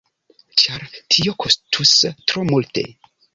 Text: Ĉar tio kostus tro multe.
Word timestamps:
Ĉar 0.61 0.85
tio 1.15 1.35
kostus 1.45 1.93
tro 2.25 2.47
multe. 2.49 2.87